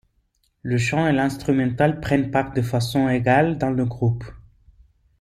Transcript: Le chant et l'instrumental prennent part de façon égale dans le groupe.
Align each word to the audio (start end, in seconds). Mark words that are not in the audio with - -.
Le 0.63 0.79
chant 0.79 1.07
et 1.07 1.11
l'instrumental 1.11 1.99
prennent 1.99 2.31
part 2.31 2.53
de 2.53 2.63
façon 2.63 3.07
égale 3.07 3.59
dans 3.59 3.69
le 3.69 3.85
groupe. 3.85 4.23